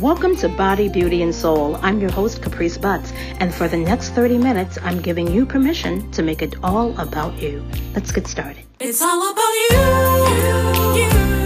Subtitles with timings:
[0.00, 1.74] Welcome to Body, Beauty, and Soul.
[1.82, 6.08] I'm your host, Caprice Butts, and for the next 30 minutes, I'm giving you permission
[6.12, 7.64] to make it all about you.
[7.96, 8.64] Let's get started.
[8.78, 11.00] It's all about you.
[11.00, 11.37] you, you,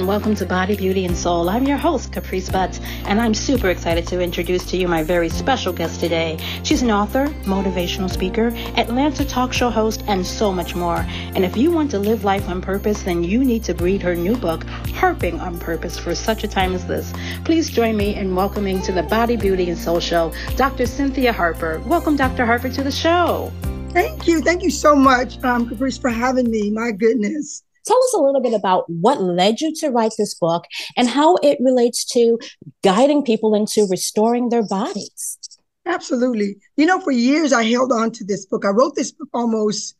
[0.00, 1.50] and welcome to Body, Beauty, and Soul.
[1.50, 5.28] I'm your host, Caprice Butts, and I'm super excited to introduce to you my very
[5.28, 6.38] special guest today.
[6.62, 8.46] She's an author, motivational speaker,
[8.78, 11.04] Atlanta talk show host, and so much more.
[11.34, 14.16] And if you want to live life on purpose, then you need to read her
[14.16, 17.12] new book, Harping on Purpose, for such a time as this.
[17.44, 20.86] Please join me in welcoming to the Body, Beauty, and Soul show, Dr.
[20.86, 21.78] Cynthia Harper.
[21.80, 22.46] Welcome, Dr.
[22.46, 23.52] Harper, to the show.
[23.90, 24.40] Thank you.
[24.40, 26.70] Thank you so much, um, Caprice, for having me.
[26.70, 27.64] My goodness.
[27.86, 30.64] Tell us a little bit about what led you to write this book
[30.96, 32.38] and how it relates to
[32.82, 35.38] guiding people into restoring their bodies.
[35.86, 36.56] Absolutely.
[36.76, 38.64] You know, for years I held on to this book.
[38.64, 39.96] I wrote this book almost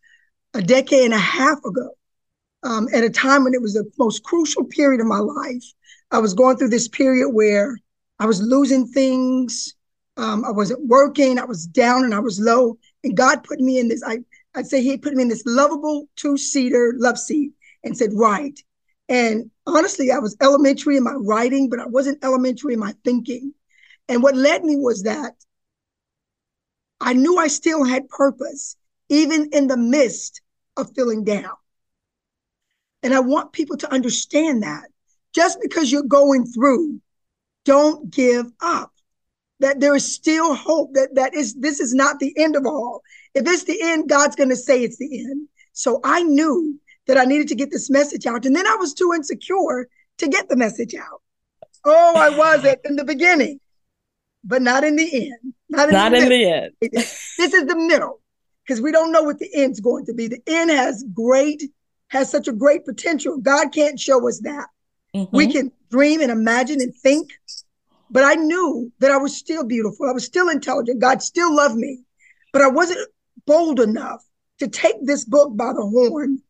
[0.54, 1.90] a decade and a half ago,
[2.62, 5.64] um, at a time when it was the most crucial period of my life.
[6.10, 7.78] I was going through this period where
[8.18, 9.74] I was losing things.
[10.16, 11.38] Um, I wasn't working.
[11.38, 12.78] I was down and I was low.
[13.04, 14.18] And God put me in this, I,
[14.54, 17.52] I'd say He put me in this lovable two seater love seat
[17.84, 18.60] and said, Write.
[19.08, 23.52] And honestly, I was elementary in my writing, but I wasn't elementary in my thinking.
[24.08, 25.34] And what led me was that
[27.00, 28.76] I knew I still had purpose,
[29.08, 30.42] even in the midst
[30.76, 31.54] of feeling down.
[33.02, 34.84] And I want people to understand that
[35.34, 37.00] just because you're going through,
[37.64, 38.92] don't give up.
[39.60, 40.94] That there is still hope.
[40.94, 43.02] That that is this is not the end of all.
[43.34, 45.48] If it's the end, God's going to say it's the end.
[45.72, 46.78] So I knew
[47.10, 50.28] that I needed to get this message out, and then I was too insecure to
[50.28, 51.20] get the message out.
[51.84, 53.58] Oh, I was it in the beginning,
[54.44, 55.54] but not in the end.
[55.68, 56.72] Not in, Not the, in the end.
[57.36, 58.20] This is the middle
[58.64, 60.28] because we don't know what the end's going to be.
[60.28, 61.64] The end has great,
[62.08, 63.38] has such a great potential.
[63.38, 64.68] God can't show us that.
[65.32, 65.52] We Mhm.
[65.52, 67.32] can dream and imagine and think,
[68.08, 70.06] but I knew that I was still beautiful.
[70.08, 71.00] I was still intelligent.
[71.00, 72.04] God still loved me,
[72.52, 73.00] but I wasn't
[73.46, 74.22] bold enough
[74.60, 76.40] to take this book by the horn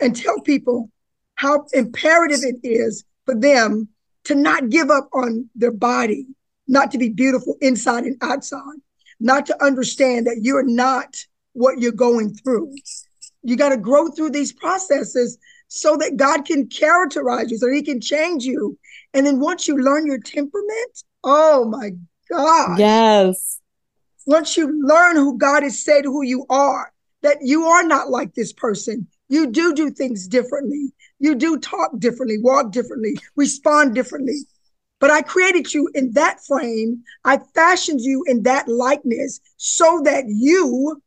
[0.00, 0.90] and tell people
[1.34, 3.88] how imperative it is for them
[4.24, 6.26] to not give up on their body,
[6.66, 8.78] not to be beautiful inside and outside,
[9.20, 11.16] not to understand that you're not
[11.52, 12.74] what you're going through.
[13.42, 17.82] You got to grow through these processes so that God can characterize you, so He
[17.82, 18.78] can change you.
[19.14, 21.90] And then once you learn your temperament, oh my
[22.28, 22.78] God.
[22.78, 23.60] Yes.
[24.26, 26.92] Once you learn who God has said who you are,
[27.22, 29.06] that you are not like this person.
[29.28, 30.92] You do do things differently.
[31.18, 34.40] You do talk differently, walk differently, respond differently.
[34.98, 37.02] But I created you in that frame.
[37.24, 41.02] I fashioned you in that likeness so that you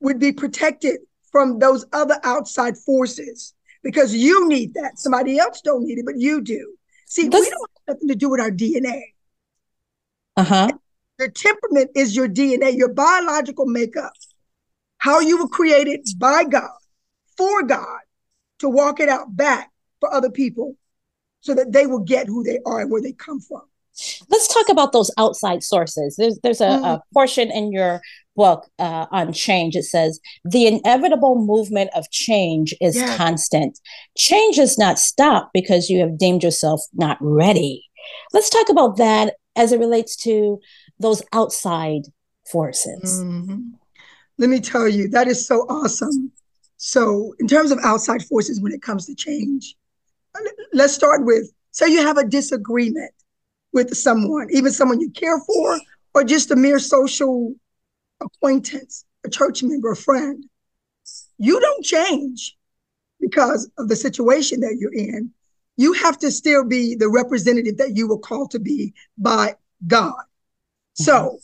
[0.00, 1.00] would be protected
[1.30, 4.98] from those other outside forces because you need that.
[4.98, 6.76] Somebody else don't need it, but you do.
[7.06, 9.14] See, This- we don't have nothing to do with our DNA.
[10.36, 10.68] Uh huh.
[11.18, 14.12] Your temperament is your DNA, your biological makeup,
[14.98, 16.70] how you were created by God,
[17.36, 18.00] for God,
[18.60, 19.70] to walk it out back
[20.00, 20.76] for other people
[21.40, 23.62] so that they will get who they are and where they come from.
[24.30, 26.16] Let's talk about those outside sources.
[26.16, 28.00] There's there's a, a portion in your
[28.36, 29.76] book uh, on change.
[29.76, 33.14] It says the inevitable movement of change is Yeah.
[33.18, 33.78] constant.
[34.16, 37.84] Change is not stopped because you have deemed yourself not ready.
[38.32, 40.58] Let's talk about that as it relates to
[40.98, 42.02] those outside
[42.50, 43.20] forces.
[43.22, 43.72] Mhm.
[44.38, 46.32] Let me tell you, that is so awesome.
[46.84, 49.76] So, in terms of outside forces when it comes to change,
[50.72, 53.12] let's start with say you have a disagreement
[53.72, 55.78] with someone, even someone you care for,
[56.12, 57.54] or just a mere social
[58.20, 60.44] acquaintance, a church member, a friend.
[61.38, 62.56] You don't change
[63.20, 65.30] because of the situation that you're in.
[65.76, 69.54] You have to still be the representative that you were called to be by
[69.86, 70.24] God.
[70.94, 71.38] So,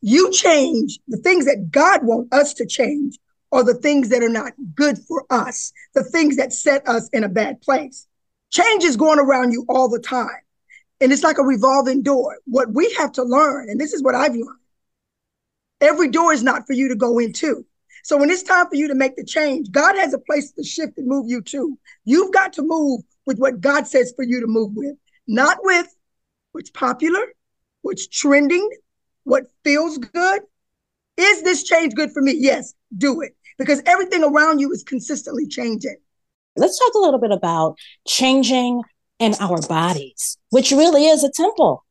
[0.00, 3.20] you change the things that God wants us to change
[3.52, 7.24] are the things that are not good for us, the things that set us in
[7.24, 8.06] a bad place.
[8.50, 10.28] Change is going around you all the time.
[11.00, 12.38] And it's like a revolving door.
[12.46, 14.58] What we have to learn, and this is what I've learned
[15.80, 17.64] every door is not for you to go into.
[18.02, 20.62] So when it's time for you to make the change, God has a place to
[20.62, 21.78] shift and move you to.
[22.04, 24.96] You've got to move with what God says for you to move with,
[25.26, 25.88] not with
[26.52, 27.20] what's popular,
[27.82, 28.68] what's trending,
[29.24, 30.42] what feels good.
[31.16, 32.34] Is this change good for me?
[32.36, 33.34] Yes, do it.
[33.58, 35.96] because everything around you is consistently changing.
[36.56, 38.82] Let's talk a little bit about changing
[39.18, 41.84] in our bodies, which really is a temple.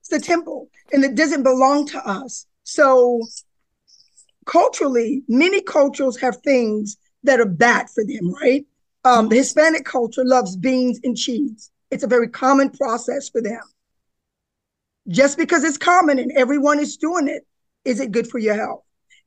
[0.00, 2.46] It's the temple and it doesn't belong to us.
[2.64, 3.20] So
[4.46, 8.64] culturally, many cultures have things that are bad for them, right?
[9.04, 11.70] Um, the Hispanic culture loves beans and cheese.
[11.90, 13.60] It's a very common process for them.
[15.08, 17.46] Just because it's common and everyone is doing it,
[17.84, 18.82] is it good for your health?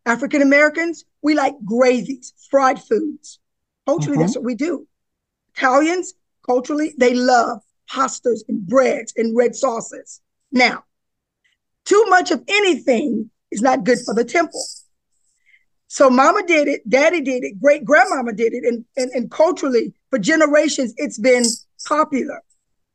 [0.05, 3.39] African Americans, we like gravies, fried foods.
[3.85, 4.41] Culturally, that's mm-hmm.
[4.41, 4.87] what we do.
[5.55, 6.13] Italians,
[6.45, 10.21] culturally, they love pastas and breads and red sauces.
[10.51, 10.83] Now,
[11.85, 14.63] too much of anything is not good for the temple.
[15.87, 19.93] So mama did it, daddy did it, great grandmama did it, and, and, and culturally,
[20.09, 21.43] for generations, it's been
[21.85, 22.41] popular.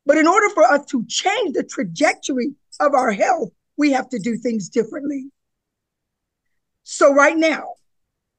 [0.07, 4.19] But in order for us to change the trajectory of our health, we have to
[4.19, 5.25] do things differently.
[6.89, 7.73] So right now,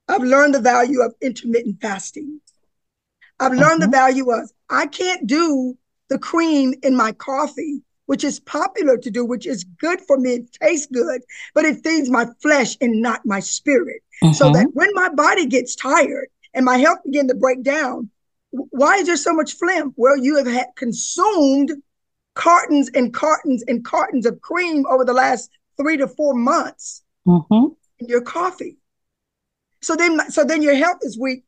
[0.08, 2.40] I've learned the value of intermittent fasting.
[3.38, 3.92] I've learned the Mhm.
[3.92, 5.76] value of I can't do
[6.08, 10.36] the cream in my coffee, which is popular to do, which is good for me.
[10.36, 11.20] It tastes good,
[11.52, 14.02] but it feeds my flesh and not my spirit.
[14.32, 14.52] So Mhm.
[14.54, 18.08] that when my body gets tired and my health begin to break down,
[18.50, 19.92] why is there so much phlegm?
[19.98, 21.82] Well, you have had consumed
[22.34, 27.76] cartons and cartons and cartons of cream over the last three to four months Mhm.
[28.00, 28.76] In your coffee.
[29.82, 31.44] So then, so then your health is weak.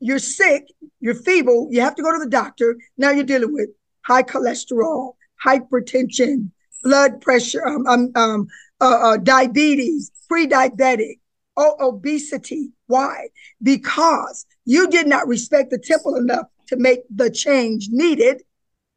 [0.00, 0.64] You're sick.
[1.00, 1.68] You're feeble.
[1.70, 2.76] You have to go to the doctor.
[2.98, 3.70] Now you're dealing with
[4.02, 5.14] high cholesterol,
[5.44, 6.50] hypertension,
[6.82, 8.46] blood pressure, um, um, um,
[8.80, 11.20] uh, uh, diabetes, pre-diabetic,
[11.56, 12.70] o- obesity.
[12.86, 13.28] Why?
[13.62, 18.42] Because you did not respect the temple enough to make the change needed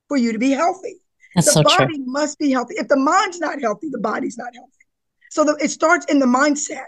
[0.08, 0.98] for you to be healthy
[1.36, 1.86] That's the so true.
[1.86, 2.76] body must be healthy.
[2.78, 4.72] If the mind's not healthy, the body's not healthy.
[5.30, 6.86] So the, it starts in the mindset.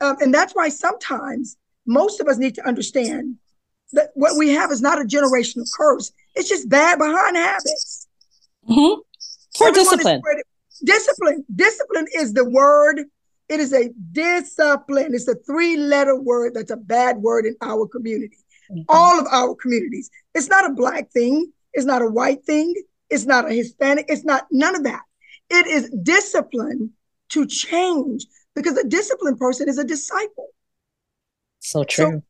[0.00, 3.36] Um, and that's why sometimes most of us need to understand
[3.92, 6.12] that what we have is not a generational curse.
[6.34, 8.06] It's just bad behind habits.
[8.68, 8.98] Mhm.
[9.56, 10.42] Poor discipline.
[10.84, 11.44] Discipline.
[11.54, 13.04] Discipline is the word.
[13.48, 15.14] It is a discipline.
[15.14, 18.36] It's a three letter word that's a bad word in our community.
[18.70, 18.84] Mhm.
[18.88, 20.10] All of our communities.
[20.34, 21.52] It's not a black thing.
[21.72, 22.74] It's not a white thing.
[23.10, 24.04] It's not a Hispanic.
[24.08, 25.02] It's not none of that.
[25.48, 26.92] It is discipline
[27.30, 30.48] to change because a disciplined person is a disciple.
[31.60, 32.22] So true.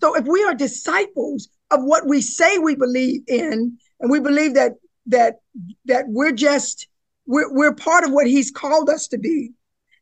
[0.00, 4.54] So if we are disciples of what we say we believe in, and we believe
[4.54, 4.72] that
[5.06, 5.40] that
[5.86, 6.88] that we're just
[7.26, 9.52] we're, we're part of what he's called us to be.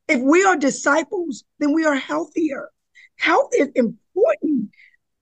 [0.09, 2.69] If we are disciples, then we are healthier.
[3.17, 4.71] Health is important.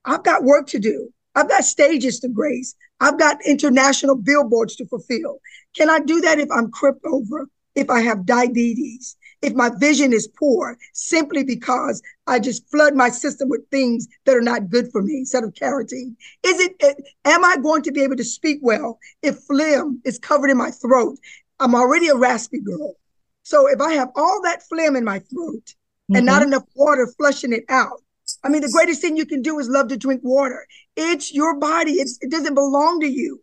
[0.04, 1.12] I've got work to do.
[1.34, 2.74] I've got stages to grace.
[3.00, 5.38] I've got international billboards to fulfill.
[5.76, 7.46] Can I do that if I'm crippled over?
[7.74, 9.16] If I have diabetes?
[9.40, 14.36] If my vision is poor simply because I just flood my system with things that
[14.36, 16.14] are not good for me instead of carotene?
[16.44, 20.18] Is it, it- am I going to be able to speak well if phlegm is
[20.18, 21.18] covered in my throat?
[21.58, 22.94] I'm already a raspy girl.
[23.42, 25.74] So if I have all that phlegm in my throat
[26.14, 26.46] and not Mhm.
[26.46, 28.02] enough water flushing it out,
[28.44, 30.66] I mean, the greatest thing you can do is love to drink water.
[30.96, 31.92] It's your body.
[31.94, 33.40] It's, it doesn't belong to you.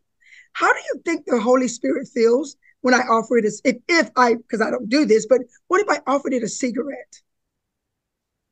[0.54, 4.10] How do you think the Holy Spirit feels when I offer it as if, if
[4.16, 7.22] I because I don't do this, but what if I offered it a cigarette?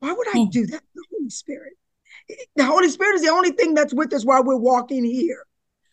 [0.00, 0.50] Why would I Hmm.
[0.50, 1.74] do that the Holy Spirit?
[2.56, 5.44] The Holy Spirit is the only thing that's with us while we're walking here.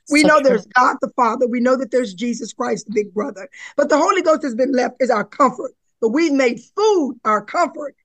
[0.09, 0.49] We So know true.
[0.49, 1.47] there's God the Father.
[1.47, 3.49] We know that there's Jesus Christ, the big brother.
[3.75, 5.71] But the Holy Ghost has been left as our comfort.
[6.01, 7.95] But we've made food our comfort.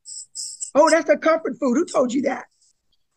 [0.75, 1.75] Oh, that's a comfort food.
[1.77, 2.47] Who told you that?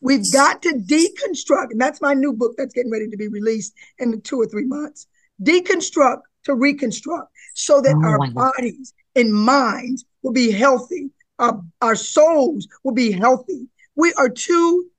[0.01, 1.71] We've got to deconstruct.
[1.71, 4.65] And that's my new book that's getting ready to be released in two or three
[4.65, 5.07] months.
[5.41, 11.09] Deconstruct to reconstruct so that Oh, our bodies and minds will be healthy.
[11.39, 13.67] Our, our souls will be healthy.
[13.95, 14.89] We are too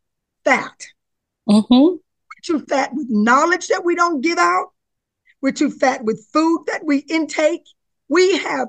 [0.45, 0.87] fat
[1.49, 2.01] Mhm.
[2.43, 4.73] too fat with knowledge that we don't give out.
[5.41, 7.63] We're too fat with food that we intake.
[8.09, 8.69] We have,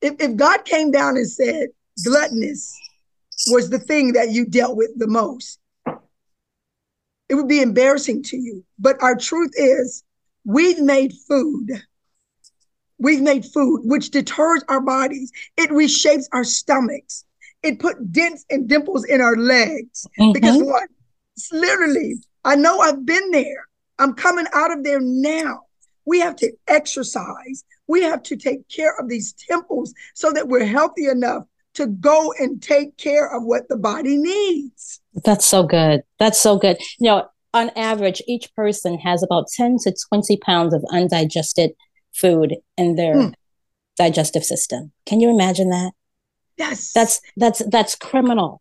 [0.00, 1.68] if, if God came down and said
[2.04, 2.74] gluttonous
[3.50, 5.60] was the thing that you dealt with the most,
[7.28, 8.64] it would be embarrassing to you.
[8.78, 10.02] But our truth is,
[10.48, 11.66] we've made food.
[12.98, 15.30] We've made food which deters our bodies.
[15.58, 17.24] It reshapes our stomachs.
[17.62, 20.06] It put dents and dimples in our legs.
[20.32, 20.64] Because Mhm.
[20.66, 20.88] what?
[21.36, 23.66] It's literally, I know I've been there.
[23.98, 25.60] I'm coming out of there now.
[26.06, 27.62] We have to exercise.
[27.86, 32.32] We have to take care of these temples so that we're healthy enough to go
[32.38, 35.00] and take care of what the body needs.
[35.24, 36.02] That's so good.
[36.18, 36.78] That's so good.
[36.98, 41.70] You know, on average, each person has about 10 to 20 pounds of undigested
[42.14, 43.34] food in their Mm.
[43.96, 44.92] digestive system.
[45.06, 45.92] Can you imagine that?
[46.56, 46.92] Yes.
[46.92, 48.60] That's that's that's criminal.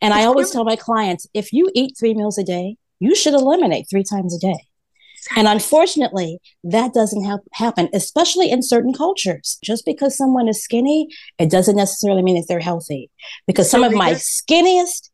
[0.00, 3.14] And I always really- tell my clients if you eat three meals a day, you
[3.14, 4.58] should eliminate three times a day.
[5.36, 9.58] And unfortunately, that doesn't hap- happen, especially in certain cultures.
[9.62, 13.10] Just because someone is skinny, it doesn't necessarily mean that they're healthy.
[13.46, 15.07] Because some of my skinniest,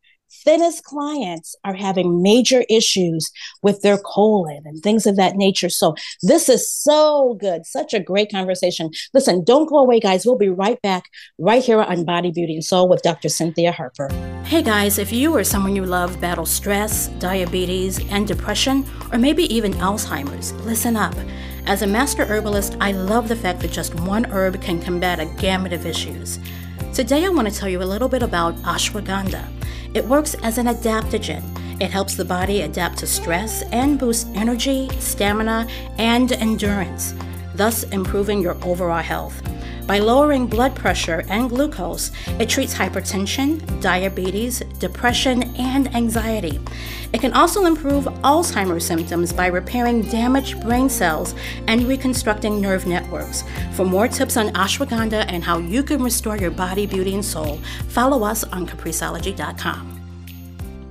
[0.45, 5.69] thinnest clients are having major issues with their colon and things of that nature.
[5.69, 7.65] So, this is so good.
[7.65, 8.91] Such a great conversation.
[9.13, 10.25] Listen, don't go away, guys.
[10.25, 13.27] We'll be right back right here on Body, Beauty, and Soul with Dr.
[13.27, 14.09] Cynthia Harper.
[14.45, 19.51] Hey guys, if you or someone you love battle stress, diabetes, and depression, or maybe
[19.53, 21.15] even Alzheimer's, listen up.
[21.65, 25.25] As a master herbalist, I love the fact that just one herb can combat a
[25.25, 26.37] gamut of issues.
[26.93, 29.51] Today, I want to tell you a little bit about ashwagandha.
[29.95, 31.41] It works as an adaptogen.
[31.81, 37.13] It helps the body adapt to stress and boosts energy, stamina, and endurance,
[37.53, 39.41] thus improving your overall health.
[39.87, 46.59] By lowering blood pressure and glucose, it treats hypertension, diabetes, depression, and anxiety.
[47.13, 51.35] It can also improve Alzheimer's symptoms by repairing damaged brain cells
[51.67, 53.43] and reconstructing nerve networks.
[53.73, 57.57] For more tips on ashwagandha and how you can restore your body, beauty, and soul,
[57.87, 59.94] follow us on capriceology.com.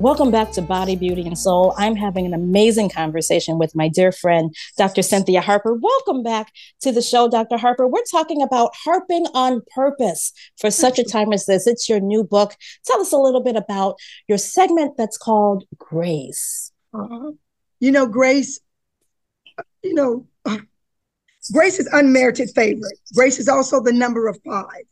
[0.01, 1.73] Welcome back to Body, Beauty, and Soul.
[1.79, 5.03] I'm having an amazing conversation with my dear friend, Dr.
[5.03, 5.73] Cynthia Harper.
[5.73, 7.57] Welcome back to the show, Dr.
[7.57, 7.87] Harper.
[7.87, 11.69] We're talking about harping on purpose for such a time as this.
[11.69, 12.57] It's your new book.
[12.85, 13.95] Tell us a little bit about
[14.27, 16.73] your segment that's called Grace.
[16.93, 17.31] Uh,
[17.79, 18.59] you know, Grace,
[19.85, 20.27] you know,
[21.53, 22.99] Grace is unmerited favorite.
[23.15, 24.83] Grace is also the number of five.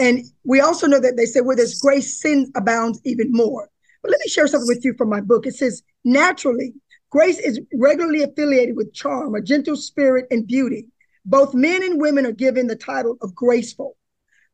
[0.00, 3.68] And we also know that they say where there's grace, sin abounds even more.
[4.02, 5.46] But let me share something with you from my book.
[5.46, 6.74] It says, naturally,
[7.10, 10.86] grace is regularly affiliated with charm, a gentle spirit, and beauty.
[11.24, 13.96] Both men and women are given the title of graceful.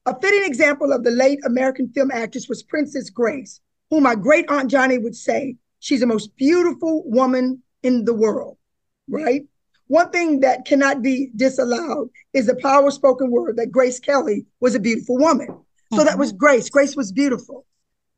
[0.04, 4.48] A fitting example of the late American film actress was Princess Grace, whom my great
[4.50, 8.58] aunt Johnny would say she's the most beautiful woman in the world,
[9.08, 9.42] right?
[9.86, 14.74] One thing that cannot be disallowed is the power spoken word that Grace Kelly was
[14.74, 15.48] a beautiful woman.
[15.94, 16.38] So that was mm-hmm.
[16.38, 16.68] Grace.
[16.68, 17.64] Grace was beautiful.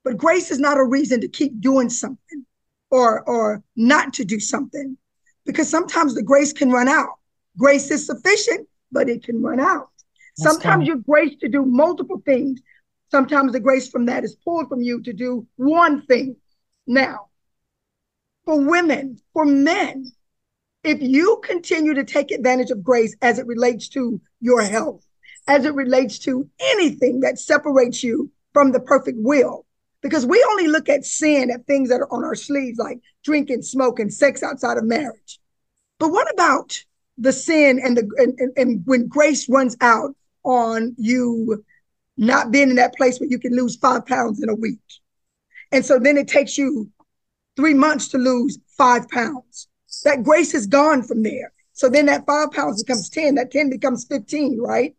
[0.04, 2.46] But grace is not a reason to keep doing something
[2.90, 4.96] or or not to do something
[5.44, 7.18] because sometimes the grace can run out.
[7.58, 9.88] Grace is sufficient, but it can run out.
[10.38, 12.60] That's Sometimes you're graced to do multiple things.
[13.10, 16.36] Sometimes the grace from that is pulled from you to do one thing.
[16.86, 17.28] Now,
[18.44, 20.12] for women, for men,
[20.82, 25.04] if you continue to take advantage of grace as it relates to your health,
[25.46, 29.66] as it relates to anything that separates you from the perfect will,
[30.02, 33.62] because we only look at sin at things that are on our sleeves, like drinking,
[33.62, 35.38] smoking, sex outside of marriage.
[35.98, 36.82] But what about
[37.18, 41.64] the sin and the and, and, and when grace runs out on you
[42.16, 44.78] not being in that place where you can lose five pounds in a week?
[45.72, 46.90] And so then it takes you
[47.56, 49.68] three months to lose five pounds.
[50.04, 51.52] That grace is gone from there.
[51.74, 54.94] So then that five pounds becomes 10, that 10 becomes 15, right?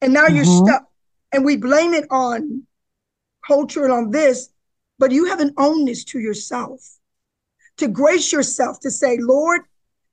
[0.00, 0.66] And now you're Mhm.
[0.66, 0.86] stuck.
[1.32, 2.66] And we blame it on
[3.46, 4.48] culture and on this,
[4.98, 6.80] but you haven't owned this to yourself.
[7.78, 9.62] To grace yourself to say, Lord,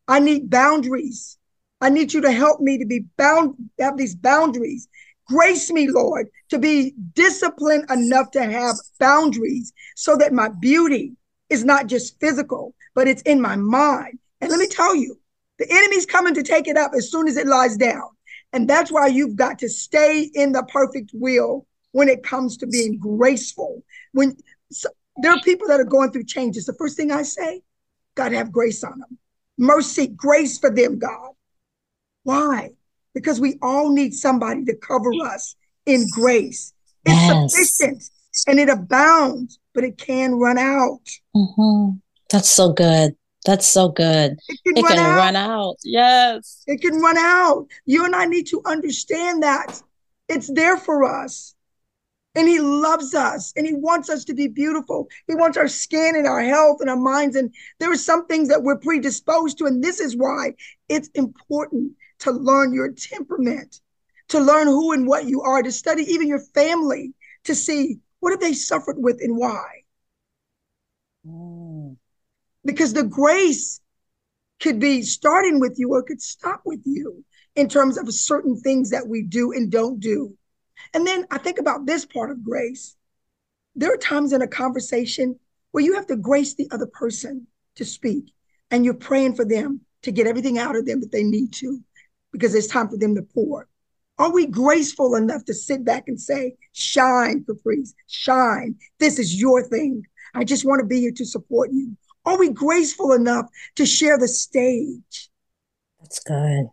[0.07, 1.37] I need boundaries.
[1.81, 4.87] I need you to help me to be bound, have these boundaries.
[5.27, 11.13] Grace me, Lord, to be disciplined enough to have boundaries so that my beauty
[11.49, 14.17] is not just physical, but it's in my mind.
[14.41, 15.19] And let me tell you,
[15.59, 18.09] the enemy's coming to take it up as soon as it lies down.
[18.53, 22.67] And that's why you've got to stay in the perfect will when it comes to
[22.67, 23.83] being graceful.
[24.13, 24.37] When
[24.71, 24.89] so,
[25.21, 27.61] there are people that are going through changes, the first thing I say,
[28.15, 29.17] God have grace on them.
[29.57, 31.31] Mercy, grace for them, God.
[32.23, 32.71] Why?
[33.13, 35.55] Because we all need somebody to cover us
[35.85, 36.73] in grace.
[37.05, 37.53] It's Yes.
[37.53, 38.03] sufficient
[38.47, 41.01] and it abounds, but it can run out.
[41.35, 42.01] Mhm.
[42.29, 43.15] That's so good.
[43.45, 44.37] That's so good.
[44.47, 45.17] It can, It run, can out.
[45.17, 45.75] run out.
[45.83, 46.61] Yes.
[46.67, 47.67] It can run out.
[47.85, 49.81] You and I need to understand that
[50.27, 51.55] it's there for us.
[52.35, 55.07] And he loves us and he wants us to be beautiful.
[55.27, 57.35] He wants our skin and our health and our minds.
[57.35, 59.65] And there are some things that we're predisposed to.
[59.65, 60.53] And this is why
[60.87, 63.81] it's important to learn your temperament,
[64.29, 67.13] to learn who and what you are, to study even your family,
[67.45, 69.65] to see what have they suffered with and why.
[71.25, 71.97] Mm.
[72.63, 73.81] because the grace
[74.61, 78.89] could be starting with you or could stop with you in terms of certain things
[78.91, 80.37] that we do and don't do.
[80.93, 82.95] And then I think about this part of grace.
[83.75, 85.39] There are times in a conversation
[85.71, 88.33] where you have to grace the other person to speak
[88.71, 91.79] and you're praying for them to get everything out of them that they need to
[92.31, 93.67] because it's time for them to pour.
[94.17, 98.75] Are we graceful enough to sit back and say, shine, Caprice, shine.
[98.99, 100.03] This is your thing.
[100.33, 101.95] I just want to be here to support you.
[102.25, 105.29] Are we graceful enough to share the stage?
[105.99, 106.67] That's good.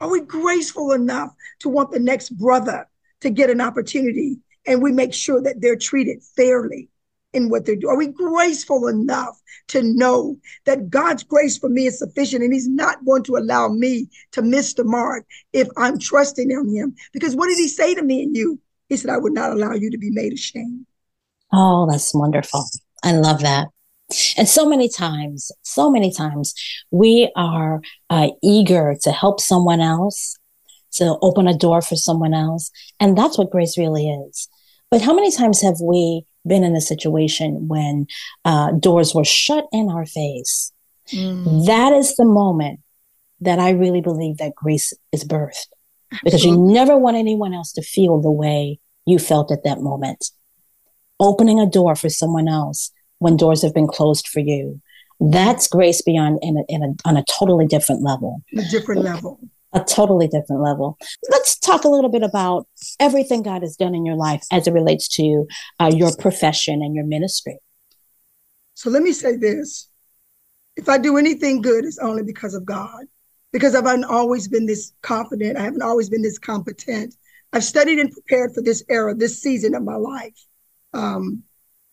[0.00, 2.88] Are we graceful enough to want the next brother
[3.20, 6.88] to get an opportunity and we make sure that they're treated fairly
[7.32, 7.92] in what they're doing?
[7.92, 10.36] Are we graceful enough to know
[10.66, 14.42] that God's grace for me is sufficient and He's not going to allow me to
[14.42, 16.94] miss the mark if I'm trusting in Him?
[17.12, 18.60] Because what did He say to me and you?
[18.88, 20.86] He said, I would not allow you to be made ashamed.
[21.52, 22.64] Oh, that's wonderful.
[23.04, 23.68] I love that.
[24.36, 26.54] And so many times, so many times,
[26.90, 30.36] we are uh, eager to help someone else,
[30.92, 32.70] to open a door for someone else.
[32.98, 34.48] And that's what grace really is.
[34.90, 38.06] But how many times have we been in a situation when
[38.44, 40.72] uh, doors were shut in our face?
[41.12, 41.66] Mm.
[41.66, 42.80] That is the moment
[43.40, 45.68] that I really believe that grace is birthed
[46.24, 50.30] because you never want anyone else to feel the way you felt at that moment.
[51.18, 54.80] Opening a door for someone else when doors have been closed for you.
[55.20, 58.42] That's grace beyond in a, in a, on a totally different level.
[58.56, 59.38] A different level.
[59.72, 60.98] A totally different level.
[61.30, 62.66] Let's talk a little bit about
[62.98, 65.46] everything God has done in your life as it relates to
[65.78, 67.58] uh, your profession and your ministry.
[68.74, 69.88] So let me say this.
[70.76, 73.04] If I do anything good, it's only because of God.
[73.52, 75.56] Because I've always been this confident.
[75.56, 77.14] I haven't always been this competent.
[77.52, 80.46] I've studied and prepared for this era, this season of my life.
[80.94, 81.42] Um,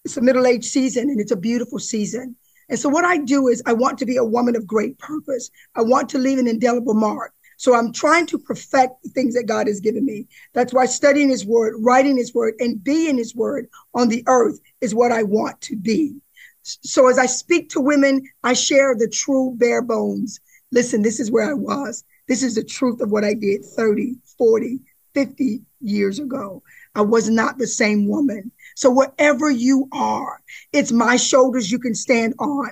[0.05, 2.35] it's a middle age season and it's a beautiful season.
[2.69, 5.49] And so what I do is I want to be a woman of great purpose.
[5.75, 7.33] I want to leave an indelible mark.
[7.57, 10.27] So I'm trying to perfect the things that God has given me.
[10.53, 14.59] That's why studying his word, writing his word, and being his word on the earth
[14.81, 16.15] is what I want to be.
[16.61, 20.39] So as I speak to women, I share the true bare bones.
[20.71, 22.03] Listen, this is where I was.
[22.27, 24.79] This is the truth of what I did 30, 40,
[25.13, 26.61] 50 years ago.
[26.93, 28.51] I was not the same woman.
[28.75, 30.41] So wherever you are,
[30.73, 32.69] it's my shoulders you can stand on.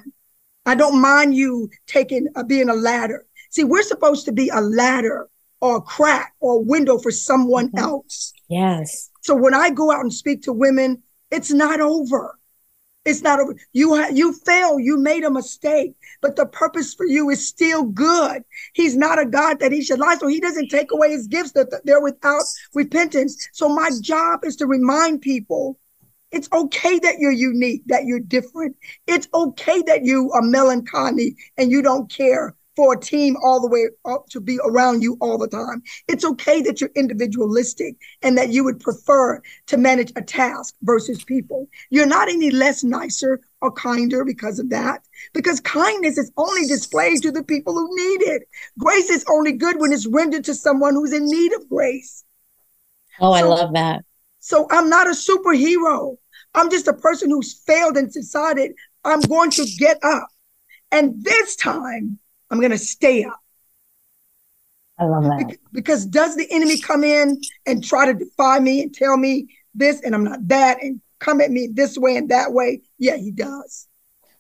[0.66, 3.26] I don't mind you taking uh, being a ladder.
[3.56, 5.30] See, we're supposed to be a ladder
[5.62, 7.78] or a crack or a window for someone mm-hmm.
[7.78, 8.34] else.
[8.50, 9.10] Yes.
[9.22, 12.38] So when I go out and speak to women, it's not over.
[13.06, 13.56] It's not over.
[13.72, 14.78] You ha- you fail.
[14.78, 18.44] You made a mistake, but the purpose for you is still good.
[18.74, 21.54] He's not a God that he should lie, so he doesn't take away his gifts
[21.54, 23.48] that they're without repentance.
[23.54, 25.80] So my job is to remind people
[26.34, 28.76] it's okay that you're unique, that you're different.
[29.08, 33.68] It's okay that you are melancholy and you don't care for a team all the
[33.68, 35.82] way up to be around you all the time.
[36.08, 41.24] It's okay that you're individualistic and that you would prefer to manage a task versus
[41.24, 41.68] people.
[41.90, 45.02] You're not any less nicer or kinder because of that,
[45.34, 48.44] because kindness is only displayed to the people who need it.
[48.78, 52.24] Grace is only good when it's rendered to someone who's in need of grace.
[53.20, 54.04] Oh, so, I love that.
[54.40, 56.18] So I'm not a superhero.
[56.54, 60.28] I'm just a person who's failed and decided I'm going to get up.
[60.92, 63.40] And this time, I'm going to stay up.
[64.98, 65.58] I love that.
[65.74, 70.02] Because does the enemy come in and try to defy me and tell me this
[70.02, 72.82] and I'm not that and come at me this way and that way?
[72.98, 73.88] Yeah, he does.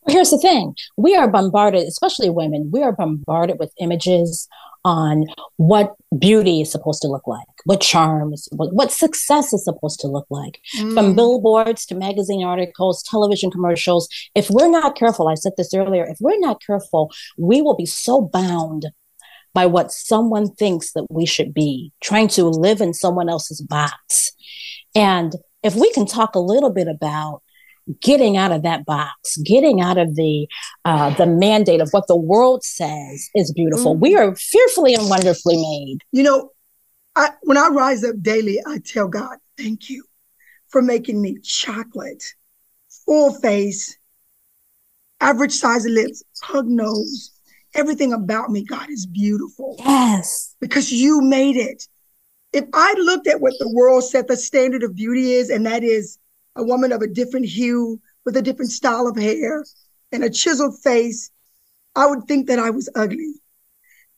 [0.03, 4.47] Well, here's the thing we are bombarded, especially women, we are bombarded with images
[4.85, 5.25] on
[5.57, 9.99] what beauty is supposed to look like, what charm is, what, what success is supposed
[9.99, 10.59] to look like.
[10.77, 10.93] Mm.
[10.93, 14.07] From billboards to magazine articles, television commercials.
[14.35, 17.87] If we're not careful, I said this earlier, if we're not careful, we will be
[17.87, 18.85] so bound
[19.55, 24.31] by what someone thinks that we should be, trying to live in someone else's box.
[24.93, 27.41] And if we can talk a little bit about
[28.01, 30.47] getting out of that box, getting out of the
[30.85, 33.93] uh, the mandate of what the world says is beautiful.
[33.93, 34.01] Mm-hmm.
[34.01, 35.99] We are fearfully and wonderfully made.
[36.11, 36.49] You know,
[37.15, 40.03] I, when I rise up daily, I tell God, "Thank you
[40.69, 42.23] for making me chocolate,
[43.05, 43.97] full face,
[45.21, 47.31] average size lips, pug nose."
[47.75, 49.75] Everything about me, God, is beautiful.
[49.79, 50.55] Yes.
[50.61, 51.85] Because you made it.
[52.53, 55.83] If I looked at what the world said the standard of beauty is, and that
[55.83, 56.17] is
[56.55, 59.63] a woman of a different hue with a different style of hair
[60.11, 61.31] and a chiseled face,
[61.95, 63.33] I would think that I was ugly.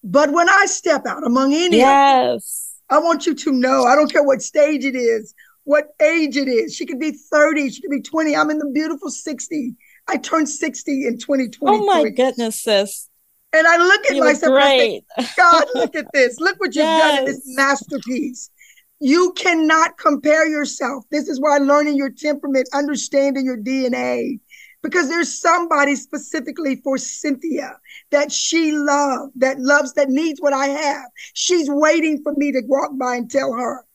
[0.03, 4.11] But when I step out among any, yes, I want you to know, I don't
[4.11, 6.73] care what stage it is, what age it is.
[6.75, 8.35] She could be 30, she could be 20.
[8.35, 9.75] I'm in the beautiful 60.
[10.07, 11.77] I turned 60 in 2020.
[11.77, 13.09] Oh my goodness, sis.
[13.53, 15.01] And I look at you myself and I say,
[15.35, 16.39] God, look at this.
[16.39, 17.11] Look what you've yes.
[17.11, 18.49] done in this masterpiece.
[18.99, 21.05] You cannot compare yourself.
[21.11, 24.39] This is why learning your temperament, understanding your DNA,
[24.81, 27.77] because there's somebody specifically for Cynthia
[28.11, 31.05] that she loves, that loves, that needs what I have.
[31.33, 33.85] She's waiting for me to walk by and tell her.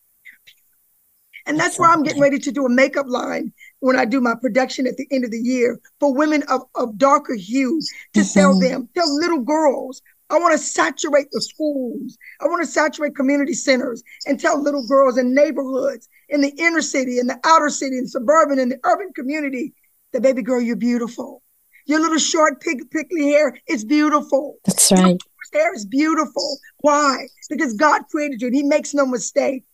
[1.46, 4.34] And that's why I'm getting ready to do a makeup line when I do my
[4.40, 8.26] production at the end of the year for women of, of darker hues to mm-hmm.
[8.26, 10.02] sell them, tell little girls.
[10.30, 12.16] I want to saturate the schools.
[12.40, 16.80] I want to saturate community centers and tell little girls in neighborhoods, in the inner
[16.80, 19.74] city, in the outer city, in suburban, in the urban community,
[20.12, 21.42] that baby girl, you're beautiful.
[21.86, 24.56] Your little short, pig, pickly hair is beautiful.
[24.64, 25.20] That's right.
[25.52, 26.58] Your hair is beautiful.
[26.78, 27.26] Why?
[27.50, 29.64] Because God created you and He makes no mistake.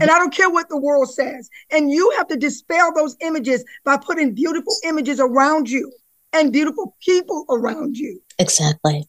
[0.00, 1.48] And I don't care what the world says.
[1.70, 5.92] And you have to dispel those images by putting beautiful images around you
[6.32, 8.20] and beautiful people around you.
[8.38, 9.08] Exactly.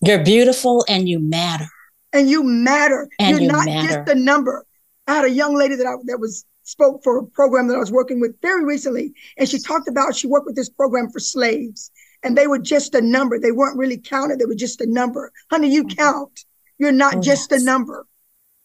[0.00, 1.66] You're beautiful and you matter.
[2.12, 3.08] And you matter.
[3.18, 3.88] And You're you not matter.
[3.88, 4.64] just a number.
[5.06, 7.78] I had a young lady that I that was spoke for a program that I
[7.78, 11.20] was working with very recently, and she talked about she worked with this program for
[11.20, 11.90] slaves,
[12.22, 13.38] and they were just a number.
[13.38, 14.38] They weren't really counted.
[14.38, 15.32] They were just a number.
[15.50, 15.96] Honey, you mm-hmm.
[15.96, 16.44] count.
[16.78, 17.62] You're not oh, just yes.
[17.62, 18.06] a number.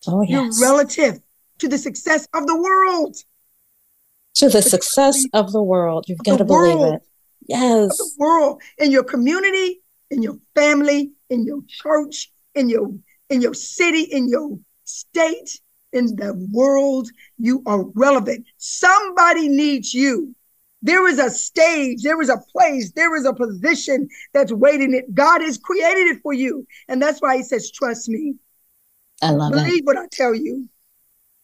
[0.08, 0.60] Oh, yes.
[0.60, 1.20] You're relative
[1.60, 3.16] to the success of the world.
[4.36, 6.06] To the success of the world.
[6.08, 7.02] You've got to believe it.
[7.48, 7.98] Yes.
[7.98, 12.94] the world, in your community, in your family, in your church, in your
[13.30, 15.60] in your city, in your state,
[15.94, 18.46] in the world, you are relevant.
[18.58, 20.36] Somebody needs you.
[20.82, 25.14] There is a stage, there is a place, there is a position that's waiting it.
[25.14, 26.68] God has created it for you.
[26.90, 28.36] And that's why he says, trust me.
[29.22, 30.68] I love Believe what I tell you.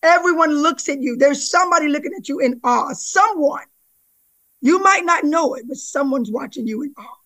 [0.03, 1.15] Everyone looks at you.
[1.15, 2.93] There's somebody looking at you in awe.
[2.93, 3.65] Someone.
[4.61, 7.17] You might not know it, but someone's watching you in awe.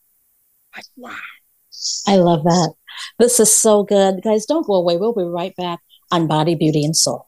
[0.75, 1.15] Like, wow.
[2.07, 2.73] I love that.
[3.19, 4.21] This is so good.
[4.23, 4.97] Guys, don't go away.
[4.97, 5.79] We'll be right back
[6.11, 7.27] on Body, Beauty, and Soul.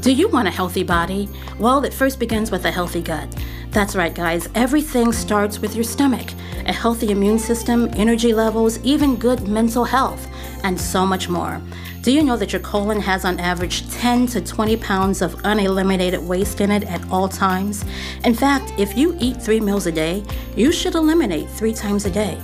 [0.00, 1.28] Do you want a healthy body?
[1.58, 3.34] Well, it first begins with a healthy gut.
[3.70, 4.48] That's right, guys.
[4.54, 6.28] Everything starts with your stomach.
[6.66, 10.28] A healthy immune system, energy levels, even good mental health,
[10.62, 11.60] and so much more.
[12.02, 16.20] Do you know that your colon has on average 10 to 20 pounds of uneliminated
[16.20, 17.82] waste in it at all times?
[18.24, 20.22] In fact, if you eat three meals a day,
[20.54, 22.38] you should eliminate three times a day.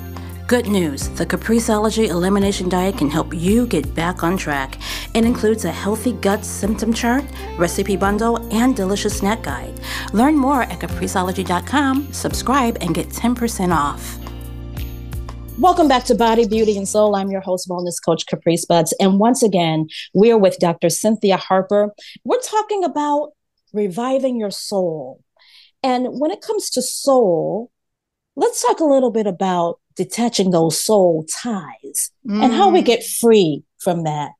[0.51, 4.79] Good news the Capriceology Elimination Diet can help you get back on track.
[5.15, 7.23] It includes a healthy gut symptom chart,
[7.57, 9.79] recipe bundle, and delicious snack guide.
[10.13, 14.19] Learn more at capriceology.com, subscribe, and get 10% off.
[15.57, 17.15] Welcome back to Body, Beauty, and Soul.
[17.15, 18.93] I'm your host, Wellness Coach Caprice Butts.
[18.99, 20.91] And once again, we're with Dr.
[20.91, 21.95] Cynthia Harper.
[22.25, 23.35] We're talking about
[23.73, 25.23] reviving your soul.
[25.85, 27.71] And when it comes to soul,
[28.35, 32.43] let's talk a little bit about detaching those soul ties mm.
[32.43, 32.87] and how we mm.
[32.87, 34.31] get free from that.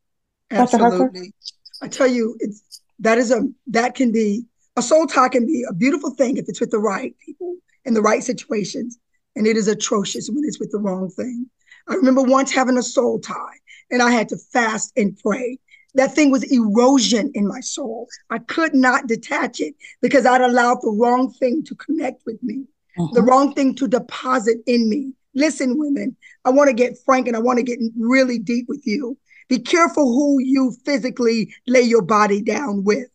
[0.51, 1.35] Absolutely.
[1.83, 4.45] I tell you, it's that is a that can be
[4.77, 7.93] a soul tie can be a beautiful thing if it's with the right people in
[7.93, 8.99] the right situations,
[9.37, 11.51] and it is atrocious when it's with the wrong thing.
[11.89, 13.59] I remember once having a soul tie,
[13.91, 15.59] and I had to fast and pray.
[15.95, 18.09] That thing was erosion in my soul.
[18.31, 22.65] I could not detach it because I'd allowed the wrong thing to connect with me,
[22.99, 23.15] mm-hmm.
[23.15, 25.13] the wrong thing to deposit in me.
[25.41, 28.87] Listen, women, I want to get frank and I want to get really deep with
[28.87, 29.17] you.
[29.49, 33.09] Be careful who you physically lay your body down with.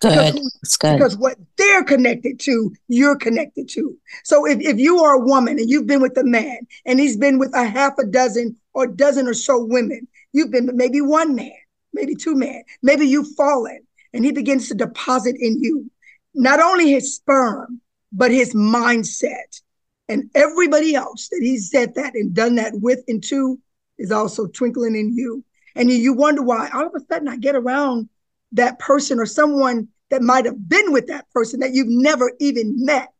[0.00, 0.34] Good.
[0.34, 0.98] Because, good.
[0.98, 3.96] because what they're connected to, you're connected to.
[4.24, 7.16] So if, if you are a woman and you've been with a man and he's
[7.16, 11.00] been with a half a dozen or dozen or so women, you've been with maybe
[11.00, 11.52] one man,
[11.94, 13.80] maybe two men, maybe you've fallen
[14.12, 15.90] and he begins to deposit in you
[16.34, 17.80] not only his sperm,
[18.12, 19.60] but his mindset
[20.08, 23.58] and everybody else that he's said that and done that with and to
[23.98, 25.44] is also twinkling in you.
[25.74, 28.08] And you wonder why all of a sudden I get around
[28.52, 32.84] that person or someone that might have been with that person that you've never even
[32.84, 33.12] met.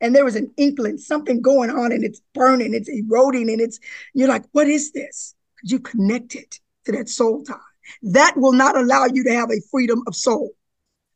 [0.00, 3.80] And there was an inkling, something going on, and it's burning, it's eroding, and it's,
[4.12, 5.34] you're like, what is this?
[5.56, 7.54] Because you connect it to that soul tie.
[8.02, 10.50] That will not allow you to have a freedom of soul.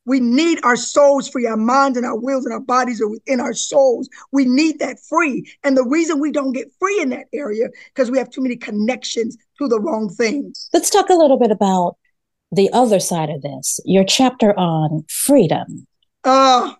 [0.07, 1.47] We need our souls free.
[1.47, 4.09] Our minds and our wills and our bodies are within our souls.
[4.33, 5.51] We need that free.
[5.63, 8.57] And the reason we don't get free in that area because we have too many
[8.57, 10.69] connections to the wrong things.
[10.73, 11.97] Let's talk a little bit about
[12.51, 13.79] the other side of this.
[13.85, 15.87] Your chapter on freedom.
[16.25, 16.75] Uh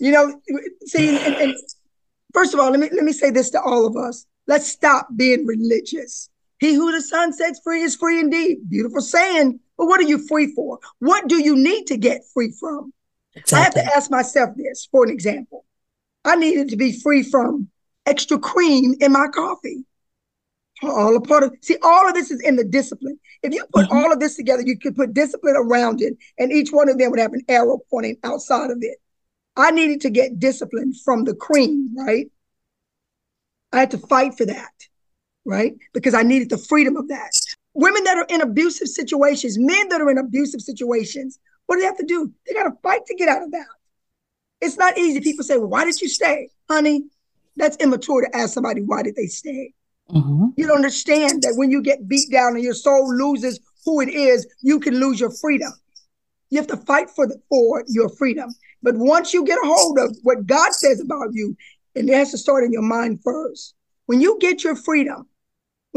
[0.00, 0.40] you know,
[0.86, 1.54] see, and, and
[2.32, 4.26] first of all, let me let me say this to all of us.
[4.46, 6.30] Let's stop being religious.
[6.58, 8.68] He who the sun sets free is free indeed.
[8.68, 9.60] Beautiful saying.
[9.78, 10.80] But what are you free for?
[10.98, 12.92] What do you need to get free from?
[13.34, 13.58] Exactly.
[13.58, 15.64] I have to ask myself this for an example.
[16.24, 17.68] I needed to be free from
[18.04, 19.84] extra cream in my coffee.
[20.82, 23.18] All a part of see, all of this is in the discipline.
[23.42, 23.96] If you put mm-hmm.
[23.96, 27.10] all of this together, you could put discipline around it, and each one of them
[27.10, 28.98] would have an arrow pointing outside of it.
[29.56, 32.30] I needed to get discipline from the cream, right?
[33.72, 34.72] I had to fight for that,
[35.44, 35.74] right?
[35.92, 37.32] Because I needed the freedom of that.
[37.78, 41.86] Women that are in abusive situations, men that are in abusive situations, what do they
[41.86, 42.32] have to do?
[42.44, 43.66] They got to fight to get out of that.
[44.60, 45.20] It's not easy.
[45.20, 46.48] People say, well, why did you stay?
[46.68, 47.04] Honey,
[47.56, 49.72] that's immature to ask somebody, why did they stay?
[50.10, 50.46] Mm-hmm.
[50.56, 54.08] You don't understand that when you get beat down and your soul loses who it
[54.08, 55.72] is, you can lose your freedom.
[56.50, 58.50] You have to fight for the, for your freedom.
[58.82, 61.56] But once you get a hold of what God says about you,
[61.94, 63.74] and it has to start in your mind first.
[64.06, 65.28] When you get your freedom,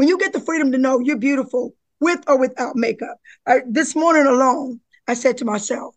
[0.02, 3.20] when you get the freedom to know you're beautiful with or without makeup.
[3.68, 5.94] This morning alone, I said to myself,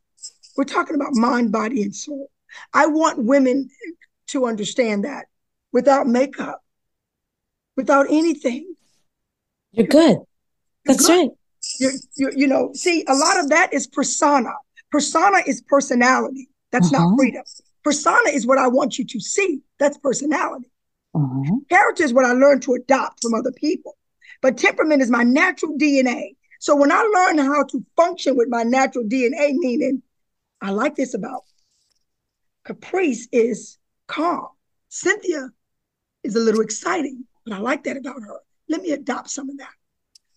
[0.55, 2.29] we're talking about mind, body, and soul.
[2.71, 3.67] I want women
[4.27, 5.25] to understand that
[5.71, 6.61] without makeup,
[7.75, 8.75] without anything.
[9.71, 10.19] You're good.
[10.85, 11.17] That's good.
[11.17, 11.29] right.
[11.79, 14.51] You're, you're, you know, see, a lot of that is persona.
[14.91, 16.47] Persona is personality.
[16.71, 17.07] That's Uh-huh.
[17.07, 17.43] not freedom.
[17.83, 19.61] Persona is what I want you to see.
[19.79, 20.69] That's personality.
[21.15, 21.55] Uh-huh.
[21.69, 23.97] Character is what I learned to adopt from other people.
[24.41, 26.35] But temperament is my natural DNA.
[26.59, 30.01] So when I learn how to function with my natural DNA, meaning
[30.61, 31.43] I like this about
[32.65, 34.47] Caprice is calm.
[34.89, 35.49] Cynthia
[36.23, 38.39] is a little exciting, but I like that about her.
[38.67, 39.73] Let me adopt some of that.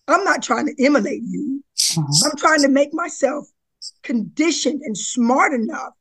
[0.06, 1.64] I'm not trying to emulate you.
[1.96, 2.30] Uh-huh.
[2.30, 3.48] I'm trying to make myself
[4.02, 5.92] conditioned and smart enough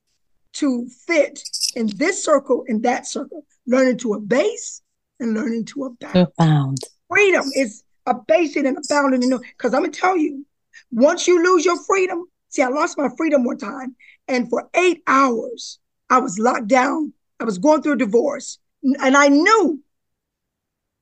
[0.54, 1.42] to fit
[1.76, 4.82] in this circle and that circle, learning to abase
[5.20, 6.16] and learning to abound.
[6.16, 6.80] You're bound.
[7.10, 9.30] Freedom is abasing and abounding.
[9.30, 10.46] Because I'm going to tell you,
[10.92, 13.96] once you lose your freedom, see, I lost my freedom one time,
[14.28, 15.80] and for eight hours,
[16.10, 17.14] I was locked down.
[17.40, 19.82] I was going through a divorce, and I knew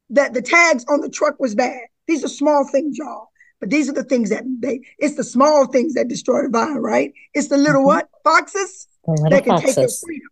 [0.10, 1.80] that the tags on the truck was bad.
[2.08, 3.30] These are small things, y'all.
[3.60, 6.76] But these are the things that they, it's the small things that destroy the vine,
[6.78, 7.14] right?
[7.34, 7.86] It's the little Mhm.
[7.86, 8.10] what?
[8.24, 8.88] Foxes
[9.30, 10.30] that can take your freedom.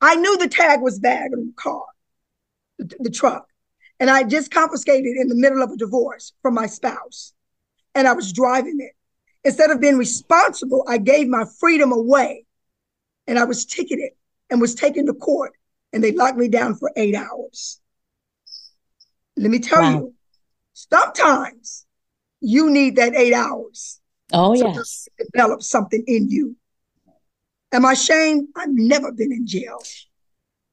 [0.00, 1.84] I knew the tag was bad on the car,
[2.78, 3.48] the, the truck.
[3.98, 7.32] And I just confiscated in the middle of a divorce from my spouse.
[7.94, 8.92] And I was driving it.
[9.42, 12.44] Instead of being responsible, I gave my freedom away.
[13.26, 14.12] And I was ticketed
[14.50, 15.52] and was taken to court.
[15.94, 17.80] And they locked me down for eight hours.
[19.38, 19.90] Let me tell Wow.
[19.92, 20.14] you,
[20.74, 21.85] sometimes
[22.54, 24.00] you need that eight hours
[24.32, 25.08] Oh, to yes.
[25.32, 26.56] develop something in you.
[27.72, 28.48] Am I ashamed?
[28.56, 29.78] I've never been in jail.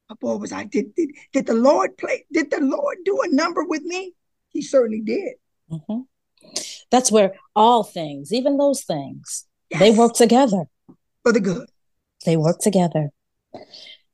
[0.08, 2.24] But boy, was I did, did did the Lord play?
[2.32, 4.14] Did the Lord do a number with me?
[4.52, 5.34] He certainly did.
[5.70, 6.06] Mhm.
[6.90, 9.46] That's where all things, even those things,
[9.78, 10.64] they work together.
[11.22, 11.68] for the good.
[12.26, 13.10] They work together.